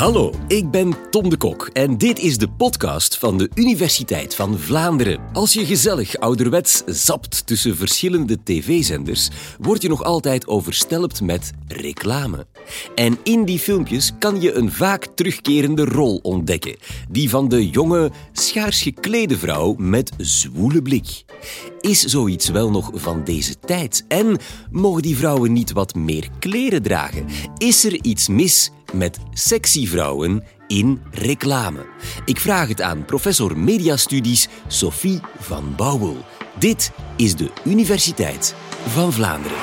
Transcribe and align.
Hallo, 0.00 0.32
ik 0.48 0.70
ben 0.70 0.94
Tom 1.10 1.28
de 1.28 1.36
Kok 1.36 1.70
en 1.72 1.98
dit 1.98 2.18
is 2.18 2.38
de 2.38 2.48
podcast 2.48 3.18
van 3.18 3.38
de 3.38 3.50
Universiteit 3.54 4.34
van 4.34 4.58
Vlaanderen. 4.58 5.20
Als 5.32 5.52
je 5.52 5.66
gezellig 5.66 6.16
ouderwets 6.18 6.82
zapt 6.86 7.46
tussen 7.46 7.76
verschillende 7.76 8.38
tv-zenders, 8.44 9.28
word 9.58 9.82
je 9.82 9.88
nog 9.88 10.04
altijd 10.04 10.46
overstelpt 10.46 11.20
met 11.20 11.52
reclame. 11.66 12.46
En 12.94 13.18
in 13.22 13.44
die 13.44 13.58
filmpjes 13.58 14.12
kan 14.18 14.40
je 14.40 14.52
een 14.52 14.72
vaak 14.72 15.06
terugkerende 15.14 15.84
rol 15.84 16.18
ontdekken, 16.22 16.76
die 17.10 17.30
van 17.30 17.48
de 17.48 17.68
jonge, 17.68 18.10
schaars 18.32 18.82
geklede 18.82 19.38
vrouw 19.38 19.74
met 19.78 20.12
zwoele 20.16 20.82
blik. 20.82 21.24
Is 21.80 22.00
zoiets 22.04 22.48
wel 22.48 22.70
nog 22.70 22.90
van 22.94 23.24
deze 23.24 23.58
tijd? 23.58 24.04
En 24.08 24.36
mogen 24.70 25.02
die 25.02 25.16
vrouwen 25.16 25.52
niet 25.52 25.72
wat 25.72 25.94
meer 25.94 26.28
kleren 26.38 26.82
dragen? 26.82 27.26
Is 27.56 27.84
er 27.84 28.04
iets 28.04 28.28
mis 28.28 28.70
met 28.92 29.18
sexy 29.32 29.86
vrouwen 29.86 30.44
in 30.66 31.00
reclame? 31.10 31.86
Ik 32.24 32.40
vraag 32.40 32.68
het 32.68 32.82
aan 32.82 33.04
professor 33.04 33.58
mediastudies 33.58 34.48
Sophie 34.66 35.20
van 35.38 35.74
Bouwel. 35.76 36.16
Dit 36.58 36.92
is 37.16 37.36
de 37.36 37.50
Universiteit 37.64 38.54
van 38.86 39.12
Vlaanderen. 39.12 39.58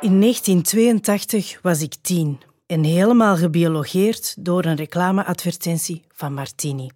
In 0.00 0.20
1982 0.20 1.58
was 1.62 1.82
ik 1.82 1.94
tien 2.02 2.38
en 2.66 2.84
helemaal 2.84 3.36
gebiologeerd 3.36 4.34
door 4.38 4.64
een 4.64 4.76
reclameadvertentie 4.76 6.04
van 6.12 6.34
Martini. 6.34 6.90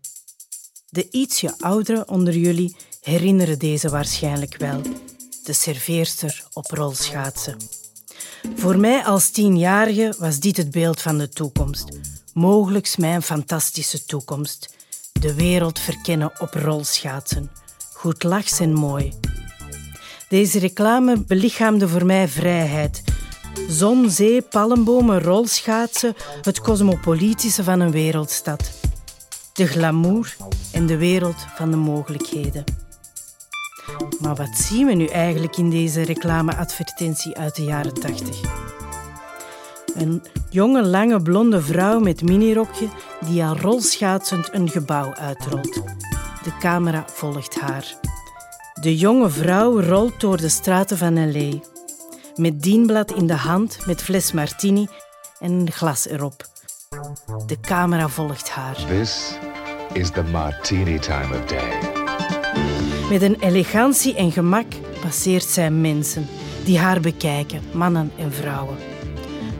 De 0.88 1.08
ietsje 1.10 1.54
ouderen 1.58 2.08
onder 2.08 2.36
jullie 2.36 2.76
herinneren 3.00 3.58
deze 3.58 3.88
waarschijnlijk 3.88 4.56
wel. 4.56 4.80
De 5.44 5.52
serveerster 5.52 6.44
op 6.52 6.70
rolschaatsen. 6.70 7.56
Voor 8.54 8.78
mij 8.78 9.04
als 9.04 9.30
tienjarige 9.30 10.14
was 10.18 10.38
dit 10.38 10.56
het 10.56 10.70
beeld 10.70 11.00
van 11.00 11.18
de 11.18 11.28
toekomst. 11.28 11.98
Mogelijks 12.34 12.96
mijn 12.96 13.22
fantastische 13.22 14.04
toekomst. 14.04 14.74
De 15.12 15.34
wereld 15.34 15.78
verkennen 15.78 16.32
op 16.40 16.54
rolschaatsen. 16.54 17.50
Goed 17.92 18.22
lachs 18.22 18.60
en 18.60 18.72
mooi. 18.72 19.12
Deze 20.28 20.58
reclame 20.58 21.24
belichaamde 21.24 21.88
voor 21.88 22.06
mij 22.06 22.28
vrijheid. 22.28 23.02
Zon, 23.70 24.10
zee, 24.10 24.42
palmbomen, 24.42 25.22
rolschaatsen, 25.22 26.14
het 26.42 26.60
cosmopolitische 26.60 27.64
van 27.64 27.80
een 27.80 27.90
wereldstad. 27.90 28.70
De 29.52 29.66
glamour 29.66 30.36
en 30.72 30.86
de 30.86 30.96
wereld 30.96 31.46
van 31.54 31.70
de 31.70 31.76
mogelijkheden. 31.76 32.64
Maar 34.20 34.34
wat 34.34 34.56
zien 34.56 34.86
we 34.86 34.92
nu 34.92 35.06
eigenlijk 35.06 35.56
in 35.56 35.70
deze 35.70 36.02
reclameadvertentie 36.02 37.36
uit 37.36 37.56
de 37.56 37.64
jaren 37.64 37.94
80? 37.94 38.40
Een 39.94 40.22
jonge, 40.50 40.82
lange, 40.82 41.22
blonde 41.22 41.60
vrouw 41.60 41.98
met 41.98 42.22
minirokje 42.22 42.88
die 43.26 43.44
al 43.44 43.56
rolschaatsend 43.56 44.48
een 44.52 44.68
gebouw 44.68 45.14
uitrolt. 45.14 45.74
De 46.42 46.56
camera 46.60 47.04
volgt 47.06 47.60
haar. 47.60 47.94
De 48.80 48.96
jonge 48.96 49.28
vrouw 49.28 49.80
rolt 49.80 50.20
door 50.20 50.36
de 50.36 50.48
straten 50.48 50.98
van 50.98 51.30
L.A. 51.30 51.69
Met 52.40 52.62
dienblad 52.62 53.12
in 53.12 53.26
de 53.26 53.34
hand, 53.34 53.78
met 53.86 54.02
fles 54.02 54.32
martini 54.32 54.88
en 55.38 55.52
een 55.52 55.70
glas 55.70 56.08
erop. 56.08 56.46
De 57.46 57.60
camera 57.60 58.08
volgt 58.08 58.50
haar. 58.50 58.74
This 58.86 59.38
is 59.92 60.10
the 60.10 60.22
martini 60.22 60.98
time 60.98 61.36
of 61.36 61.44
day. 61.44 61.78
Met 63.10 63.22
een 63.22 63.40
elegantie 63.40 64.14
en 64.14 64.32
gemak 64.32 64.66
passeert 65.00 65.44
zij 65.44 65.70
mensen 65.70 66.26
die 66.64 66.78
haar 66.78 67.00
bekijken, 67.00 67.62
mannen 67.72 68.12
en 68.18 68.32
vrouwen. 68.32 68.76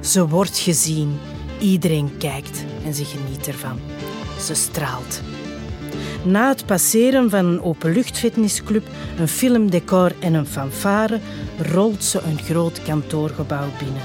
Ze 0.01 0.29
wordt 0.29 0.59
gezien, 0.59 1.19
iedereen 1.59 2.17
kijkt 2.19 2.65
en 2.85 2.95
ze 2.95 3.05
geniet 3.05 3.47
ervan. 3.47 3.79
Ze 4.39 4.55
straalt. 4.55 5.21
Na 6.25 6.49
het 6.49 6.67
passeren 6.67 7.31
van 7.31 7.45
een 7.45 7.63
openluchtfitnessclub, 7.63 8.87
een 9.19 9.29
filmdecor 9.29 10.13
en 10.21 10.35
een 10.35 10.47
fanfare 10.47 11.21
rolt 11.59 12.05
ze 12.05 12.21
een 12.21 12.39
groot 12.39 12.83
kantoorgebouw 12.83 13.69
binnen, 13.79 14.03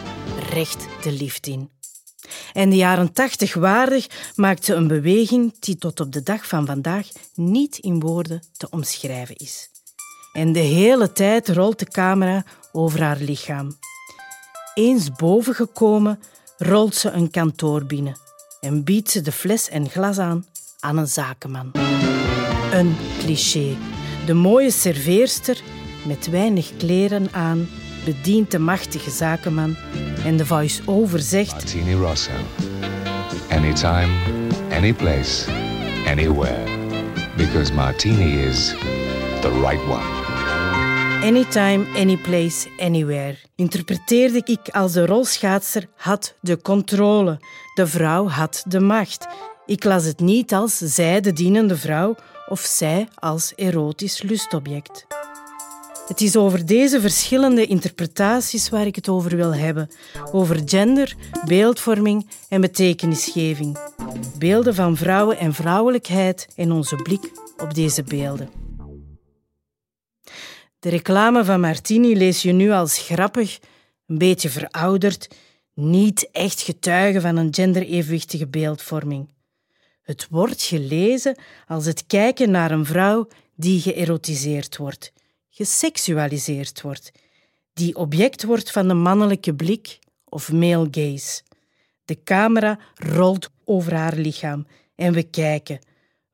recht 0.50 0.88
de 1.04 1.12
lift 1.12 1.48
in. 1.48 1.70
En 2.54 2.70
de 2.70 2.76
jaren 2.76 3.14
tachtig 3.14 3.54
waardig 3.54 4.08
maakt 4.36 4.66
ze 4.66 4.74
een 4.74 4.88
beweging 4.88 5.60
die 5.60 5.78
tot 5.78 6.00
op 6.00 6.12
de 6.12 6.24
dag 6.24 6.48
van 6.48 6.66
vandaag 6.66 7.08
niet 7.34 7.78
in 7.78 8.00
woorden 8.00 8.42
te 8.58 8.68
omschrijven 8.70 9.36
is. 9.36 9.70
En 10.34 10.52
de 10.52 10.60
hele 10.60 11.12
tijd 11.12 11.50
rolt 11.50 11.80
de 11.80 11.86
camera 11.86 12.44
over 12.72 13.02
haar 13.02 13.18
lichaam. 13.20 13.78
Eens 14.74 15.12
boven 15.12 15.56
gekomen, 15.56 16.20
rolt 16.58 16.96
ze 16.96 17.10
een 17.10 17.32
kantoor 17.32 17.86
binnen 17.86 18.20
en 18.60 18.84
biedt 18.84 19.12
ze 19.12 19.22
de 19.22 19.32
fles 19.32 19.70
en 19.70 19.90
glas 19.90 20.18
aan 20.18 20.46
aan 20.80 20.98
een 20.98 21.08
zakenman. 21.08 21.72
Een 22.72 22.96
cliché. 23.20 23.76
De 24.26 24.34
mooie 24.34 24.72
serveerster 24.72 25.62
met 26.06 26.30
weinig 26.30 26.72
kleren 26.78 27.28
aan 27.32 27.68
bedient 28.06 28.52
de 28.52 28.60
machtige 28.60 29.10
zakenman 29.10 29.76
en 30.26 30.38
de 30.38 30.46
voice-over 30.46 31.20
zegt 31.20 31.52
Martini 31.52 31.94
Rosso. 31.94 32.32
Anytime, 33.50 34.10
any 34.72 34.94
place, 34.94 35.52
anywhere. 36.08 36.64
Because 37.38 37.74
martini 37.74 38.46
is 38.46 38.76
the 39.42 39.50
right 39.62 39.82
one. 39.88 40.24
Anytime, 41.26 41.86
anyplace, 41.96 42.70
anywhere. 42.80 43.38
Interpreteerde 43.56 44.42
ik 44.46 44.70
als 44.72 44.92
de 44.92 45.06
rolschaatser 45.06 45.88
had 45.96 46.36
de 46.40 46.62
controle. 46.62 47.40
De 47.74 47.88
vrouw 47.88 48.28
had 48.28 48.64
de 48.68 48.80
macht. 48.80 49.28
Ik 49.66 49.84
las 49.84 50.06
het 50.06 50.20
niet 50.20 50.54
als 50.54 50.78
zij 50.78 51.22
de 51.22 51.34
dienende 51.34 51.78
vrouw 51.78 52.16
of 52.48 52.60
zij 52.60 53.08
als 53.16 53.54
erotisch 53.56 54.22
lustobject. 54.22 55.06
Het 56.08 56.22
is 56.22 56.36
over 56.36 56.66
deze 56.66 57.02
verschillende 57.02 57.66
interpretaties 57.66 58.70
waar 58.70 58.86
ik 58.86 58.96
het 58.96 59.10
over 59.10 59.36
wil 59.36 59.56
hebben. 59.56 59.90
Over 60.32 60.62
gender, 60.66 61.16
beeldvorming 61.46 62.30
en 62.50 62.62
betekenisgeving. 62.62 63.78
Beelden 64.38 64.76
van 64.76 64.98
vrouwen 64.98 65.38
en 65.38 65.54
vrouwelijkheid 65.54 66.48
en 66.56 66.72
onze 66.72 66.96
blik 66.96 67.32
op 67.58 67.74
deze 67.74 68.04
beelden. 68.04 68.50
De 70.80 70.90
reclame 70.90 71.46
van 71.46 71.60
Martini 71.60 72.18
lees 72.18 72.42
je 72.42 72.52
nu 72.52 72.72
als 72.72 72.98
grappig, 72.98 73.60
een 74.08 74.18
beetje 74.18 74.50
verouderd, 74.50 75.28
niet 75.74 76.30
echt 76.32 76.62
getuige 76.62 77.22
van 77.22 77.38
een 77.38 77.54
genderevenwichtige 77.54 78.48
beeldvorming. 78.48 79.34
Het 80.06 80.28
wordt 80.30 80.62
gelezen 80.62 81.38
als 81.68 81.86
het 81.86 82.06
kijken 82.08 82.52
naar 82.52 82.72
een 82.72 82.86
vrouw 82.86 83.28
die 83.56 83.82
geërotiseerd 83.82 84.78
wordt, 84.78 85.14
geseksualiseerd 85.50 86.82
wordt, 86.82 87.12
die 87.74 87.96
object 87.96 88.44
wordt 88.44 88.72
van 88.72 88.88
de 88.88 88.94
mannelijke 88.94 89.56
blik 89.56 90.00
of 90.26 90.52
male 90.52 90.88
gaze. 90.92 91.42
De 92.06 92.24
camera 92.24 92.80
rolt 92.96 93.50
over 93.64 93.94
haar 93.94 94.16
lichaam 94.16 94.68
en 94.96 95.14
we 95.14 95.24
kijken. 95.24 95.80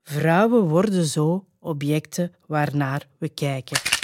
Vrouwen 0.03 0.67
worden 0.67 1.05
zo 1.05 1.45
objecten 1.59 2.33
waarnaar 2.45 3.07
we 3.17 3.29
kijken. 3.29 4.00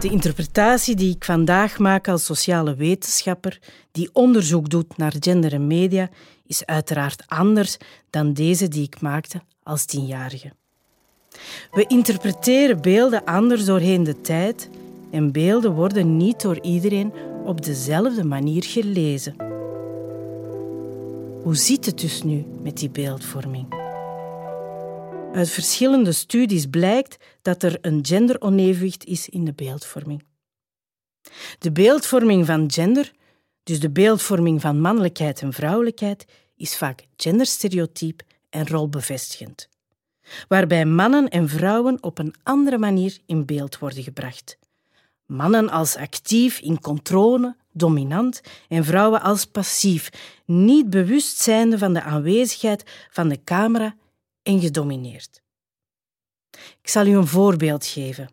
De 0.00 0.08
interpretatie 0.10 0.94
die 0.94 1.14
ik 1.14 1.24
vandaag 1.24 1.78
maak 1.78 2.08
als 2.08 2.24
sociale 2.24 2.74
wetenschapper, 2.74 3.58
die 3.92 4.10
onderzoek 4.12 4.70
doet 4.70 4.96
naar 4.96 5.14
gender 5.20 5.52
en 5.52 5.66
media, 5.66 6.08
is 6.46 6.66
uiteraard 6.66 7.22
anders 7.26 7.76
dan 8.10 8.32
deze 8.32 8.68
die 8.68 8.82
ik 8.82 9.00
maakte 9.00 9.40
als 9.62 9.84
tienjarige. 9.84 10.52
We 11.70 11.84
interpreteren 11.86 12.82
beelden 12.82 13.24
anders 13.24 13.64
doorheen 13.64 14.04
de 14.04 14.20
tijd 14.20 14.70
en 15.10 15.32
beelden 15.32 15.72
worden 15.72 16.16
niet 16.16 16.40
door 16.40 16.60
iedereen 16.60 17.12
op 17.44 17.64
dezelfde 17.64 18.24
manier 18.24 18.64
gelezen. 18.64 19.36
Hoe 21.42 21.56
zit 21.56 21.86
het 21.86 22.00
dus 22.00 22.22
nu 22.22 22.44
met 22.62 22.76
die 22.76 22.90
beeldvorming? 22.90 23.75
Uit 25.36 25.50
verschillende 25.50 26.12
studies 26.12 26.66
blijkt 26.66 27.16
dat 27.42 27.62
er 27.62 27.78
een 27.80 28.06
genderonevenwicht 28.06 29.04
is 29.04 29.28
in 29.28 29.44
de 29.44 29.52
beeldvorming. 29.52 30.24
De 31.58 31.72
beeldvorming 31.72 32.46
van 32.46 32.70
gender, 32.72 33.12
dus 33.62 33.80
de 33.80 33.90
beeldvorming 33.90 34.60
van 34.60 34.80
mannelijkheid 34.80 35.40
en 35.40 35.52
vrouwelijkheid, 35.52 36.26
is 36.56 36.76
vaak 36.76 37.06
genderstereotyp 37.16 38.22
en 38.50 38.68
rolbevestigend, 38.68 39.68
waarbij 40.48 40.84
mannen 40.84 41.28
en 41.28 41.48
vrouwen 41.48 42.02
op 42.02 42.18
een 42.18 42.34
andere 42.42 42.78
manier 42.78 43.18
in 43.26 43.46
beeld 43.46 43.78
worden 43.78 44.02
gebracht. 44.02 44.58
Mannen 45.26 45.70
als 45.70 45.96
actief, 45.96 46.60
in 46.60 46.80
controle, 46.80 47.56
dominant 47.72 48.40
en 48.68 48.84
vrouwen 48.84 49.22
als 49.22 49.44
passief, 49.44 50.10
niet 50.44 50.90
bewust 50.90 51.38
zijnde 51.38 51.78
van 51.78 51.92
de 51.92 52.02
aanwezigheid 52.02 52.82
van 53.10 53.28
de 53.28 53.44
camera 53.44 53.96
en 54.46 54.60
gedomineerd. 54.60 55.42
Ik 56.82 56.88
zal 56.88 57.06
u 57.06 57.16
een 57.16 57.26
voorbeeld 57.26 57.86
geven. 57.86 58.30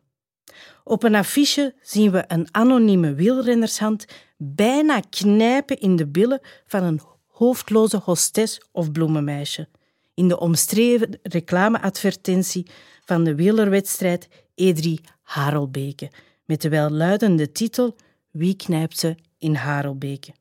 Op 0.84 1.04
een 1.04 1.16
affiche 1.16 1.76
zien 1.82 2.12
we 2.12 2.24
een 2.28 2.48
anonieme 2.52 3.14
wielrennershand 3.14 4.06
bijna 4.38 5.00
knijpen 5.10 5.80
in 5.80 5.96
de 5.96 6.08
billen 6.08 6.42
van 6.66 6.84
een 6.84 7.02
hoofdloze 7.28 7.98
hostes 7.98 8.62
of 8.72 8.92
bloemenmeisje 8.92 9.68
in 10.14 10.28
de 10.28 10.40
omstreden 10.40 11.20
reclameadvertentie 11.24 12.68
van 13.06 13.24
de 13.24 13.36
wielerwedstrijd 13.36 14.28
E3 14.62 14.90
Harelbeke 15.22 16.12
met 16.46 16.62
de 16.62 16.70
welluidende 16.70 17.52
titel 17.52 17.96
Wie 18.32 18.56
knijpt 18.56 19.00
ze 19.00 19.16
in 19.38 19.56
Harelbeke? 19.56 20.34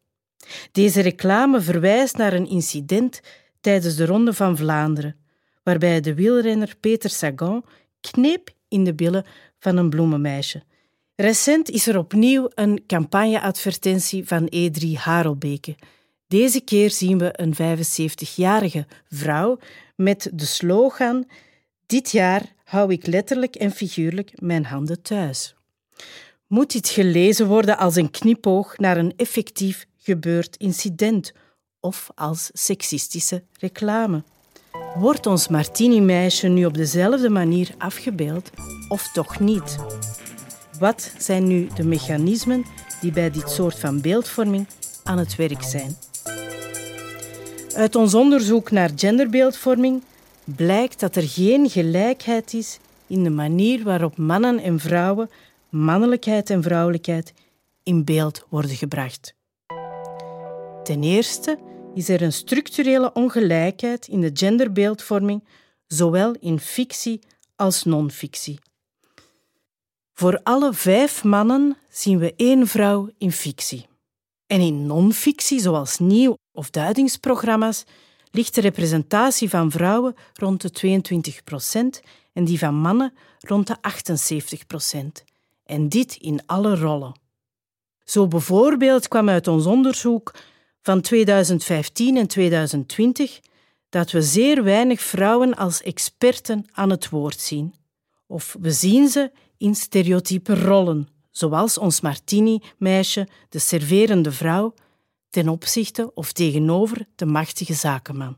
Deze 0.73 1.01
reclame 1.01 1.61
verwijst 1.61 2.17
naar 2.17 2.33
een 2.33 2.49
incident 2.49 3.21
tijdens 3.61 3.97
de 3.97 4.07
Ronde 4.07 4.33
van 4.33 4.57
Vlaanderen, 4.57 5.17
waarbij 5.63 6.01
de 6.01 6.15
wielrenner 6.15 6.75
Peter 6.81 7.11
Sagan 7.11 7.65
kneep 8.01 8.51
in 8.69 8.85
de 8.85 8.95
billen 8.95 9.27
van 9.59 9.77
een 9.77 9.91
bloemenmeisje. 9.91 10.63
Recent 11.17 11.71
is 11.71 11.87
er 11.87 11.99
opnieuw 11.99 12.51
een 12.55 12.85
campagneadvertentie 12.87 14.27
van 14.27 14.53
E3 14.55 14.89
Harelbeke. 14.95 15.77
Deze 16.27 16.61
keer 16.61 16.91
zien 16.91 17.19
we 17.19 17.31
een 17.33 17.55
75-jarige 17.55 18.87
vrouw 19.09 19.59
met 19.97 20.31
de 20.33 20.47
slogan: 20.47 21.29
Dit 21.87 22.11
jaar 22.11 22.53
hou 22.65 22.93
ik 22.93 23.07
letterlijk 23.07 23.55
en 23.55 23.71
figuurlijk 23.71 24.41
mijn 24.41 24.65
handen 24.65 25.03
thuis. 25.03 25.55
Moet 26.47 26.73
dit 26.73 26.89
gelezen 26.89 27.47
worden 27.47 27.79
als 27.79 27.97
een 27.97 28.11
knipoog 28.11 28.79
naar 28.79 28.97
een 28.97 29.13
effectief 29.17 29.87
gebeurd 29.99 30.57
incident 30.57 31.33
of 31.81 32.11
als 32.15 32.51
seksistische 32.53 33.43
reclame? 33.59 34.25
Wordt 34.95 35.27
ons 35.27 35.49
Martini-meisje 35.49 36.49
nu 36.49 36.65
op 36.65 36.75
dezelfde 36.75 37.31
manier 37.31 37.75
afgebeeld 37.79 38.51
of 38.89 39.13
toch 39.13 39.41
niet? 39.41 39.77
Wat 40.79 41.13
zijn 41.19 41.47
nu 41.47 41.69
de 41.75 41.85
mechanismen 41.85 42.65
die 43.01 43.13
bij 43.13 43.31
dit 43.31 43.51
soort 43.51 43.79
van 43.79 44.01
beeldvorming 44.01 44.67
aan 45.05 45.19
het 45.19 45.37
werk 45.37 45.63
zijn? 45.63 45.97
Uit 47.75 47.97
ons 47.97 48.15
onderzoek 48.15 48.71
naar 48.71 48.91
genderbeeldvorming 48.97 50.03
blijkt 50.45 51.01
dat 51.01 51.17
er 51.17 51.29
geen 51.29 51.71
gelijkheid 51.71 52.55
is 52.55 52.79
in 53.07 53.25
de 53.25 53.31
manier 53.31 53.85
waarop 53.85 54.17
mannen 54.17 54.59
en 54.59 54.79
vrouwen, 54.79 55.31
mannelijkheid 55.69 56.51
en 56.51 56.63
vrouwelijkheid, 56.63 57.33
in 57.83 58.05
beeld 58.05 58.47
worden 58.49 58.77
gebracht. 58.77 59.35
Ten 60.83 61.03
eerste 61.03 61.59
is 61.95 62.09
er 62.09 62.23
een 62.23 62.33
structurele 62.33 63.13
ongelijkheid 63.13 64.09
in 64.09 64.21
de 64.21 64.31
genderbeeldvorming, 64.35 65.45
zowel 65.87 66.35
in 66.41 66.61
fictie 66.61 67.21
als 67.57 67.85
non-fictie. 67.85 68.59
Voor 70.13 70.41
alle 70.43 70.73
vijf 70.73 71.25
mannen 71.25 71.77
zien 71.89 72.19
we 72.19 72.35
één 72.37 72.67
vrouw 72.67 73.09
in 73.19 73.33
fictie. 73.33 73.87
En 74.47 74.61
in 74.61 74.87
non-fictie, 74.87 75.61
zoals 75.61 75.99
nieuw- 75.99 76.37
of 76.53 76.71
duidingsprogramma's, 76.71 77.85
ligt 78.31 78.55
de 78.55 78.61
representatie 78.61 79.49
van 79.49 79.71
vrouwen 79.71 80.15
rond 80.33 80.61
de 80.61 80.71
22 80.71 81.45
procent 81.45 82.01
en 82.33 82.45
die 82.45 82.59
van 82.59 82.75
mannen 82.75 83.15
rond 83.41 83.67
de 83.67 83.77
78 83.81 84.67
procent. 84.67 85.25
En 85.65 85.89
dit 85.89 86.17
in 86.17 86.47
alle 86.47 86.77
rollen. 86.77 87.21
Zo 88.05 88.29
bijvoorbeeld 88.29 89.09
kwam 89.09 89.29
uit 89.29 89.49
ons 89.49 89.67
onderzoek 89.67 90.33
van 90.83 91.01
2015 91.01 92.17
en 92.17 92.27
2020 92.27 93.41
dat 93.89 94.11
we 94.11 94.23
zeer 94.23 94.65
weinig 94.65 95.01
vrouwen 95.01 95.55
als 95.55 95.83
experten 95.83 96.67
aan 96.73 96.91
het 96.91 97.09
woord 97.09 97.41
zien. 97.41 97.75
Of 98.27 98.57
we 98.61 98.71
zien 98.71 99.09
ze 99.09 99.31
in 99.59 99.75
stereotype 99.75 100.55
rollen, 100.55 101.09
zoals 101.31 101.79
ons 101.79 102.01
Martini-meisje, 102.01 103.29
de 103.49 103.59
serverende 103.59 104.33
vrouw, 104.33 104.75
ten 105.31 105.49
opzichte 105.49 106.15
of 106.15 106.33
tegenover 106.33 107.07
de 107.15 107.27
machtige 107.27 107.75
zakenman. 107.75 108.37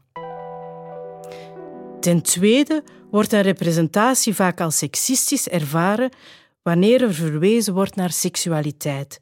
Ten 2.01 2.23
tweede 2.23 2.83
wordt 3.11 3.33
een 3.33 3.43
representatie 3.43 4.35
vaak 4.35 4.61
als 4.61 4.79
seksistisch 4.79 5.49
ervaren 5.49 6.11
wanneer 6.63 7.03
er 7.03 7.15
verwezen 7.15 7.75
wordt 7.75 7.97
naar 7.97 8.13
seksualiteit. 8.13 9.21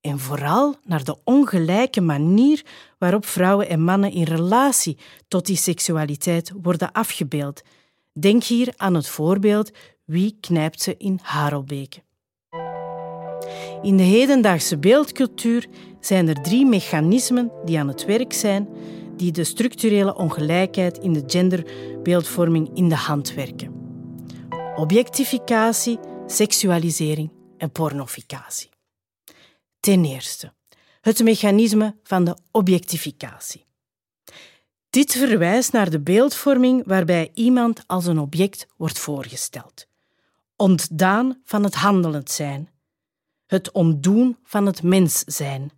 En 0.00 0.18
vooral 0.18 0.76
naar 0.84 1.04
de 1.04 1.16
ongelijke 1.24 2.00
manier 2.00 2.64
waarop 2.98 3.26
vrouwen 3.26 3.68
en 3.68 3.80
mannen 3.80 4.12
in 4.12 4.22
relatie 4.22 4.98
tot 5.28 5.46
die 5.46 5.56
seksualiteit 5.56 6.52
worden 6.62 6.92
afgebeeld. 6.92 7.62
Denk 8.12 8.44
hier 8.44 8.72
aan 8.76 8.94
het 8.94 9.08
voorbeeld 9.08 9.70
Wie 10.04 10.36
knijpt 10.40 10.82
ze 10.82 10.94
in 10.96 11.18
Harelbeke? 11.22 12.02
In 13.82 13.96
de 13.96 14.02
hedendaagse 14.02 14.78
beeldcultuur 14.78 15.66
zijn 16.00 16.28
er 16.28 16.42
drie 16.42 16.66
mechanismen 16.66 17.52
die 17.64 17.78
aan 17.78 17.88
het 17.88 18.04
werk 18.04 18.32
zijn 18.32 18.68
die 19.16 19.32
de 19.32 19.44
structurele 19.44 20.16
ongelijkheid 20.16 20.98
in 20.98 21.12
de 21.12 21.22
genderbeeldvorming 21.26 22.70
in 22.74 22.88
de 22.88 22.96
hand 22.96 23.34
werken. 23.34 23.74
Objectificatie, 24.76 25.98
seksualisering 26.26 27.30
en 27.56 27.70
pornificatie. 27.70 28.69
Ten 29.80 30.04
eerste, 30.04 30.52
het 31.00 31.22
mechanisme 31.22 31.96
van 32.02 32.24
de 32.24 32.36
objectificatie. 32.50 33.66
Dit 34.90 35.12
verwijst 35.12 35.72
naar 35.72 35.90
de 35.90 36.00
beeldvorming 36.00 36.82
waarbij 36.86 37.30
iemand 37.34 37.82
als 37.86 38.06
een 38.06 38.18
object 38.18 38.66
wordt 38.76 38.98
voorgesteld. 38.98 39.86
Ontdaan 40.56 41.40
van 41.44 41.64
het 41.64 41.74
handelend 41.74 42.30
zijn. 42.30 42.70
Het 43.46 43.70
ontdoen 43.70 44.36
van 44.42 44.66
het 44.66 44.82
mens 44.82 45.18
zijn. 45.26 45.70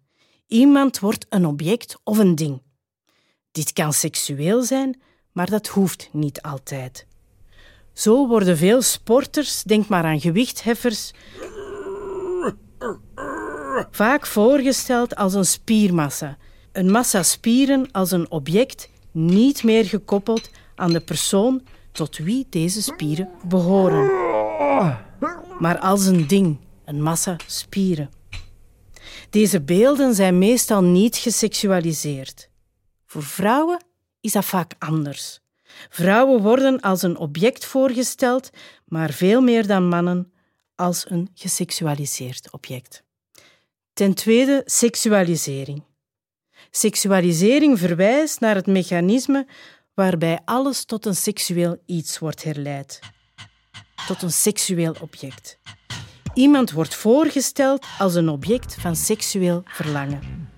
Iemand 0.46 0.98
wordt 0.98 1.26
een 1.28 1.46
object 1.46 1.98
of 2.04 2.18
een 2.18 2.34
ding. 2.34 2.62
Dit 3.50 3.72
kan 3.72 3.92
seksueel 3.92 4.62
zijn, 4.62 5.00
maar 5.32 5.50
dat 5.50 5.66
hoeft 5.66 6.08
niet 6.12 6.42
altijd. 6.42 7.06
Zo 7.92 8.28
worden 8.28 8.56
veel 8.56 8.82
sporters, 8.82 9.62
denk 9.62 9.88
maar 9.88 10.04
aan 10.04 10.20
gewichtheffers, 10.20 11.12
vaak 13.90 14.26
voorgesteld 14.26 15.16
als 15.16 15.34
een 15.34 15.44
spiermassa. 15.44 16.36
Een 16.72 16.90
massa 16.90 17.22
spieren 17.22 17.90
als 17.90 18.10
een 18.10 18.30
object, 18.30 18.88
niet 19.10 19.62
meer 19.62 19.84
gekoppeld 19.84 20.50
aan 20.74 20.92
de 20.92 21.00
persoon 21.00 21.62
tot 21.92 22.16
wie 22.16 22.46
deze 22.50 22.82
spieren 22.82 23.28
behoren. 23.48 24.10
Maar 25.58 25.78
als 25.78 26.06
een 26.06 26.26
ding, 26.26 26.56
een 26.84 27.02
massa 27.02 27.36
spieren. 27.46 28.10
Deze 29.30 29.60
beelden 29.60 30.14
zijn 30.14 30.38
meestal 30.38 30.82
niet 30.82 31.16
geseksualiseerd. 31.16 32.48
Voor 33.06 33.22
vrouwen 33.22 33.84
is 34.20 34.32
dat 34.32 34.44
vaak 34.44 34.74
anders. 34.78 35.40
Vrouwen 35.88 36.42
worden 36.42 36.80
als 36.80 37.02
een 37.02 37.16
object 37.16 37.64
voorgesteld, 37.64 38.50
maar 38.84 39.10
veel 39.10 39.40
meer 39.40 39.66
dan 39.66 39.88
mannen 39.88 40.32
als 40.74 41.10
een 41.10 41.30
geseksualiseerd 41.34 42.52
object. 42.52 43.02
Ten 43.94 44.14
tweede, 44.14 44.62
seksualisering. 44.64 45.82
Seksualisering 46.70 47.78
verwijst 47.78 48.40
naar 48.40 48.54
het 48.54 48.66
mechanisme 48.66 49.46
waarbij 49.94 50.40
alles 50.44 50.84
tot 50.84 51.06
een 51.06 51.16
seksueel 51.16 51.82
iets 51.86 52.18
wordt 52.18 52.42
herleid, 52.42 53.00
tot 54.06 54.22
een 54.22 54.32
seksueel 54.32 54.94
object. 55.00 55.58
Iemand 56.34 56.70
wordt 56.70 56.94
voorgesteld 56.94 57.86
als 57.98 58.14
een 58.14 58.28
object 58.28 58.74
van 58.74 58.96
seksueel 58.96 59.62
verlangen. 59.64 60.50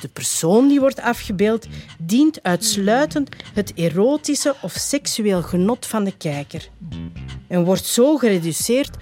De 0.00 0.08
persoon 0.08 0.68
die 0.68 0.80
wordt 0.80 1.00
afgebeeld 1.00 1.66
dient 1.98 2.42
uitsluitend 2.42 3.36
het 3.54 3.74
erotische 3.74 4.56
of 4.62 4.72
seksueel 4.72 5.42
genot 5.42 5.86
van 5.86 6.04
de 6.04 6.16
kijker 6.16 6.68
en 7.48 7.64
wordt 7.64 7.84
zo 7.84 8.16
gereduceerd 8.16 8.96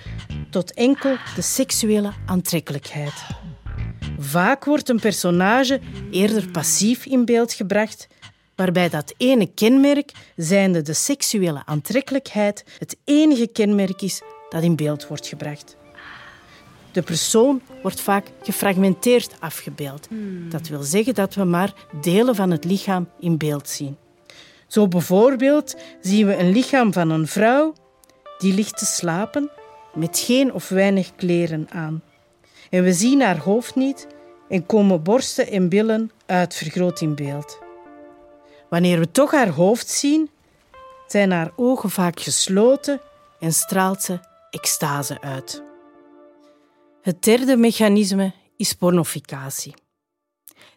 tot 0.50 0.74
enkel 0.74 1.16
de 1.34 1.42
seksuele 1.42 2.12
aantrekkelijkheid. 2.26 3.48
Vaak 4.22 4.64
wordt 4.64 4.88
een 4.88 5.00
personage 5.00 5.80
eerder 6.10 6.48
passief 6.48 7.06
in 7.06 7.24
beeld 7.24 7.52
gebracht, 7.52 8.06
waarbij 8.54 8.88
dat 8.88 9.14
ene 9.16 9.46
kenmerk, 9.54 10.12
zijnde 10.36 10.82
de 10.82 10.92
seksuele 10.92 11.62
aantrekkelijkheid, 11.64 12.64
het 12.78 12.96
enige 13.04 13.46
kenmerk 13.46 14.02
is 14.02 14.22
dat 14.48 14.62
in 14.62 14.76
beeld 14.76 15.06
wordt 15.06 15.26
gebracht. 15.26 15.76
De 16.92 17.02
persoon 17.02 17.62
wordt 17.82 18.00
vaak 18.00 18.26
gefragmenteerd 18.42 19.34
afgebeeld. 19.38 20.08
Dat 20.48 20.68
wil 20.68 20.82
zeggen 20.82 21.14
dat 21.14 21.34
we 21.34 21.44
maar 21.44 21.74
delen 22.00 22.34
van 22.34 22.50
het 22.50 22.64
lichaam 22.64 23.08
in 23.20 23.38
beeld 23.38 23.68
zien. 23.68 23.96
Zo 24.66 24.88
bijvoorbeeld 24.88 25.76
zien 26.00 26.26
we 26.26 26.36
een 26.36 26.52
lichaam 26.52 26.92
van 26.92 27.10
een 27.10 27.26
vrouw 27.26 27.74
die 28.38 28.54
ligt 28.54 28.78
te 28.78 28.84
slapen 28.86 29.50
met 29.94 30.18
geen 30.18 30.52
of 30.52 30.68
weinig 30.68 31.14
kleren 31.16 31.66
aan. 31.70 32.02
En 32.70 32.82
we 32.82 32.92
zien 32.92 33.20
haar 33.20 33.38
hoofd 33.38 33.74
niet 33.74 34.06
en 34.48 34.66
komen 34.66 35.02
borsten 35.02 35.46
en 35.46 35.68
billen 35.68 36.10
uitvergroot 36.26 37.00
in 37.00 37.14
beeld. 37.14 37.58
Wanneer 38.68 38.98
we 38.98 39.10
toch 39.10 39.30
haar 39.30 39.48
hoofd 39.48 39.88
zien, 39.88 40.30
zijn 41.06 41.30
haar 41.30 41.52
ogen 41.56 41.90
vaak 41.90 42.20
gesloten 42.20 43.00
en 43.38 43.52
straalt 43.52 44.02
ze 44.02 44.18
extase 44.50 45.20
uit. 45.20 45.62
Het 47.02 47.22
derde 47.22 47.56
mechanisme 47.56 48.32
is 48.56 48.72
pornificatie. 48.72 49.74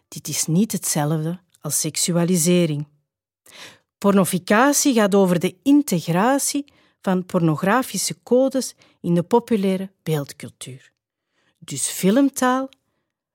Dit 0.08 0.28
is 0.28 0.46
niet 0.46 0.72
hetzelfde 0.72 1.40
als 1.60 1.80
seksualisering. 1.80 2.86
Pornificatie 3.98 4.94
gaat 4.94 5.14
over 5.14 5.38
de 5.38 5.56
integratie 5.62 6.72
van 7.00 7.26
pornografische 7.26 8.22
codes 8.22 8.74
in 9.00 9.14
de 9.14 9.22
populaire 9.22 9.90
beeldcultuur. 10.02 10.93
Dus 11.64 11.88
filmtaal 11.88 12.68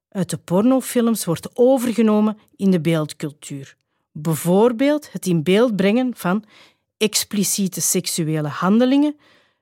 uit 0.09 0.29
de 0.29 0.37
pornofilms 0.37 1.25
wordt 1.25 1.57
overgenomen 1.57 2.37
in 2.55 2.71
de 2.71 2.81
beeldcultuur. 2.81 3.75
Bijvoorbeeld 4.11 5.11
het 5.11 5.25
in 5.25 5.43
beeld 5.43 5.75
brengen 5.75 6.15
van 6.15 6.43
expliciete 6.97 7.81
seksuele 7.81 8.47
handelingen, 8.47 9.15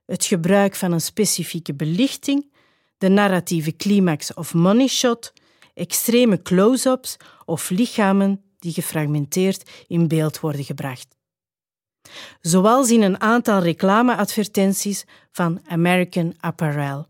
het 0.05 0.25
gebruik 0.25 0.75
van 0.75 0.91
een 0.91 1.01
specifieke 1.01 1.73
belichting, 1.73 2.51
de 2.97 3.07
narratieve 3.07 3.75
climax 3.75 4.33
of 4.33 4.53
money 4.53 4.87
shot, 4.87 5.33
extreme 5.73 6.41
close-ups 6.41 7.17
of 7.45 7.69
lichamen 7.69 8.41
die 8.59 8.73
gefragmenteerd 8.73 9.69
in 9.87 10.07
beeld 10.07 10.39
worden 10.39 10.63
gebracht. 10.63 11.15
Zoals 12.41 12.91
in 12.91 13.01
een 13.01 13.21
aantal 13.21 13.59
reclameadvertenties 13.59 15.05
van 15.31 15.61
American 15.67 16.35
Apparel, 16.39 17.07